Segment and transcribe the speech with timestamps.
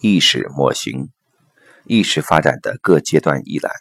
[0.00, 1.10] 意识模型，
[1.84, 3.72] 意识发展的各阶段一览。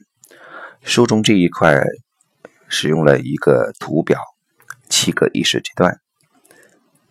[0.82, 1.84] 书中这一块
[2.68, 4.20] 使用了一个图表，
[4.90, 6.00] 七个意识阶段。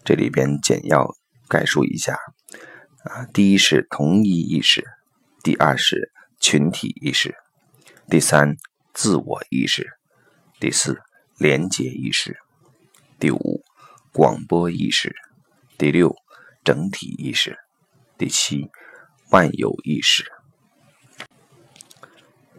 [0.04, 1.14] 这里边简要
[1.48, 2.18] 概述一下：
[3.04, 4.84] 啊，第一是同一意识，
[5.42, 7.34] 第二是群体意识，
[8.08, 8.56] 第三
[8.94, 9.88] 自我意识，
[10.60, 11.00] 第四
[11.38, 12.36] 连结意识，
[13.18, 13.62] 第五
[14.12, 15.14] 广播意识，
[15.76, 16.14] 第六
[16.64, 17.58] 整体意识，
[18.16, 18.70] 第七
[19.30, 20.24] 万有意识。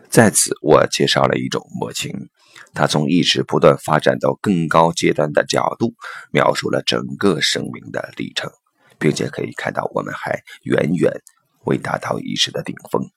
[0.09, 2.29] 在此，我介绍了一种模型，
[2.73, 5.93] 它从意识不断发展到更高阶段的角度，
[6.31, 8.49] 描述了整个生命的历程，
[8.97, 11.21] 并且可以看到我们还远远
[11.65, 13.09] 未达到意识的顶峰。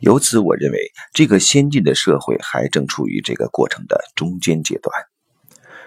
[0.00, 0.78] 由此，我认为
[1.12, 5.11] 这个先进的社会还正处于这个过程的中间阶段。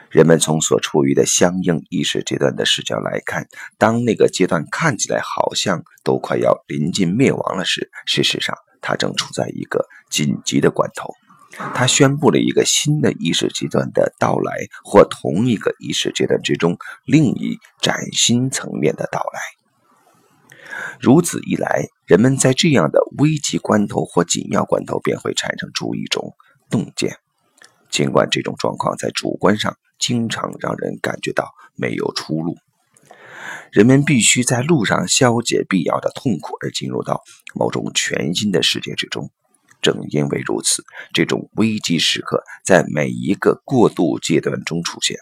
[0.10, 11.14] 人们从所处于的相应意识阶段的视角来看，当那个阶段看起来好像都快要临近灭亡了时，事实上，它正处在一个紧急的关头。
[11.74, 19.40] 它宣布了一个新的意识阶段的到来，或同一个意识阶段之中另一崭新层面的到来。
[21.00, 26.34] 如此一来，人们在这样的危急关头或紧要关头便会产生出一种
[26.70, 27.18] 洞见，
[27.90, 29.78] 尽管这种状况在主观上。
[30.00, 32.56] 经常让人感觉到没有出路，
[33.72, 37.22] 人们必须在路上消解必要的痛苦，而进入到
[37.54, 39.32] 某种全新的世界之中。
[39.82, 45.18] 正因为如此，这种危机时刻在每一个过渡阶段中出现。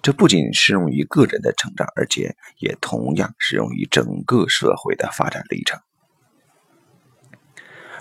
[0.00, 5.78] 这不仅适用于个人的成长，而且也同样适用于整个社会的发展历程。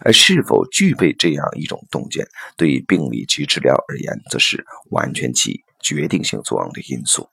[0.01, 2.27] 而是否具备这样一种洞见，
[2.57, 7.29] 对病理及治疗而言，则是完全起决定性作用的因素。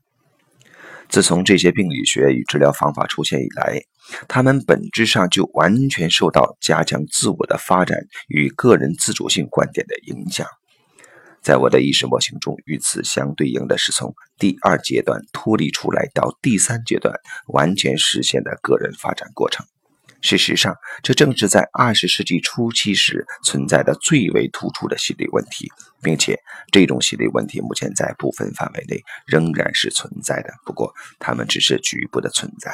[1.08, 3.80] 自从这些病理学与治疗方法出现以来，
[4.28, 10.46] 它们本质上就完全受到加强自我的发展与个人自主性观点的影响。
[11.42, 17.14] 在我的意识模型中，与此相对应的是从第二阶段脱离出来到第三阶段
[17.48, 19.66] 完全实现的个人发展过程。
[20.22, 25.68] 事实上，这正是在二十世纪初期时存在的最为突出的心理问题，
[26.00, 26.38] 并且
[26.70, 30.54] 这种心理问题目前在部分范围内仍然是存在的。
[30.64, 32.72] 不过，它们只是局部的存在。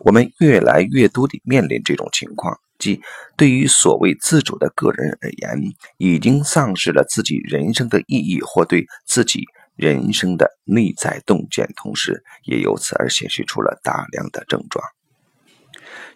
[0.00, 3.02] 我们越来越多地面临这种情况，即
[3.36, 5.60] 对于所谓自主的个人而言，
[5.96, 9.44] 已经丧失了自己人生的意义，或对自己
[9.74, 14.84] 人生的内在洞见，同时也由此而显示出了大量的症状。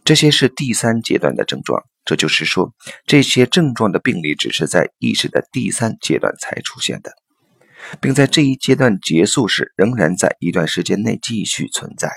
[0.04, 2.72] 这些是第三阶段的症状，这就是说，
[3.06, 7.12] 这些症状的病例只是在意识的第三阶段才出现的，
[8.00, 12.10] 并在这一阶段结束时仍然在一段时间内继续存在。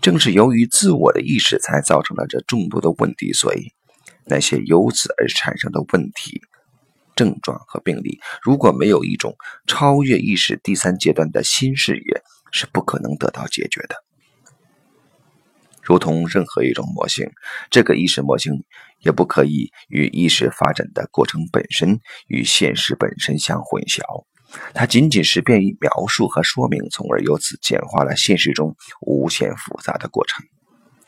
[0.00, 3.72] 正是由于自我的意识才造成了这众多的问题，所以
[4.26, 6.42] 那些由此而产生的问题、
[7.14, 9.36] 症状和病例，如果没有一种
[9.68, 13.94] 超越意识第三阶段的新视野，是不可能得到解决的。
[15.84, 17.30] 如同任何一种模型，
[17.70, 18.64] 这个意识模型
[19.00, 24.24] 也不可以与意识发展的过程本身与现实本身相混淆。
[24.72, 30.44] 它仅仅是便于描述和说明，从而由此简化了现实中无限复杂的过程。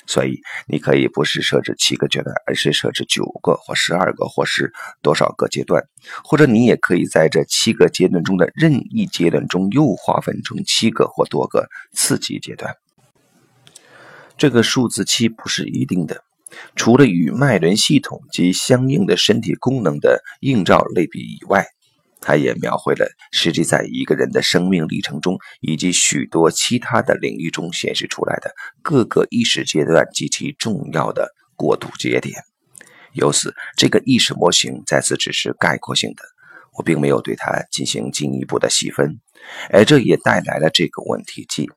[0.08, 4.72] 所以，你可以不是设置七个阶段，而是设置九个或十二个，或是
[5.02, 5.82] 多少个阶段，
[6.22, 12.72] 或者你也可以在这七个阶段中的任意阶段中又划分成七个或多个次级阶段。
[14.38, 16.22] 这个数字七不是一定的，
[16.74, 21.66] 除了与脉轮系统及相应的身体功能的映照类比以外，
[22.20, 28.50] 它也描绘了实际在一个人的生命历程中以及许多其他的领域中显示出来的
[28.82, 32.42] 各个意识阶段及其重要的过渡节点。
[33.12, 36.22] 由此，这个意识模型再次只是概括性的，
[36.76, 39.18] 我并没有对它进行进一步的细分，
[39.70, 41.70] 而这也带来了这个问题，即。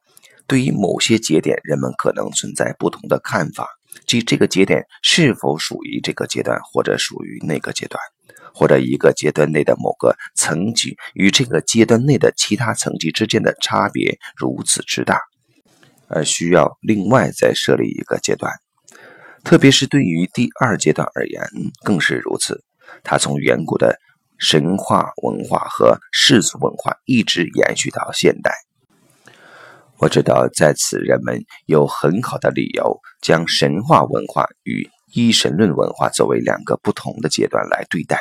[0.49, 3.67] 对于某些节点，人们可能存在不同的看法，
[4.07, 8.01] 即这个节点是否属于这个阶段，或者属于那个阶段，
[8.51, 15.21] 或者一个阶段内的某个层级与这个阶段内的其他层级之间的差别如此之大，
[16.07, 18.51] 而需要另外再设立一个阶段。
[19.43, 21.43] 特别是对于第二阶段而言，
[21.83, 22.63] 更是如此。
[23.03, 23.99] 它从远古的
[24.39, 28.51] 神话文化和世俗文化一直延续到现代。
[30.01, 38.17] 我知道，在此人们有很好的理由将神话文化与一神论文化作为两个不同的阶段来对待，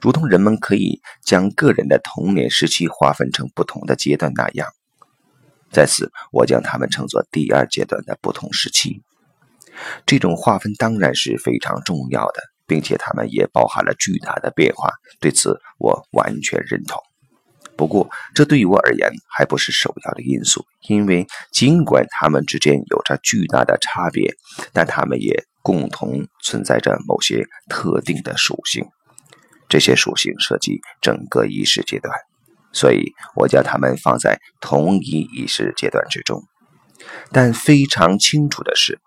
[0.00, 4.66] 如同人们可以将个人的童年时期划分成不同的阶段那样。
[5.70, 9.00] 在此，我将它们称作第二阶段的不同时期。
[10.04, 14.90] 这种划分当然是非常重要的，并且它们也包含了巨大的变化。
[15.20, 17.00] 对此，我完全认同。
[17.78, 24.34] 不过，这对于我而言还不是首要的因素，因为尽管它们之间有着巨大的差别，
[24.72, 28.84] 但他们也共同存在着某些特定的属性。
[29.68, 32.12] 这些属性涉及整个意识阶段，
[32.72, 36.42] 所以我将它们放在同一意识阶段之中。
[37.30, 38.98] 但非常清楚的是，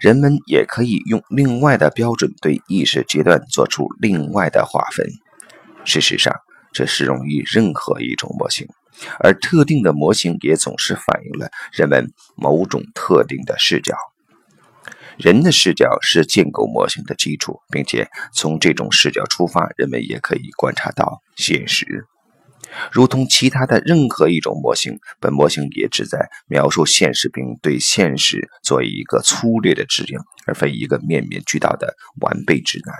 [0.00, 5.06] 人们也可以用另外的标准对意识阶段做出另外的划分。
[5.84, 6.34] 事实上，
[6.72, 8.66] 这适用于任何一种模型，
[9.20, 13.96] 而特定的模型也总是反映了人们某种特定的视角。
[15.16, 22.06] 人的视角是建构模型的基础，并且从这种视角出发，人们也可以观察到现实。
[22.92, 32.94] 如同其他的任何一种模型，本模型也旨在描述现实，并对现实做一个粗略的指引，而非一个面面俱到的完备指南。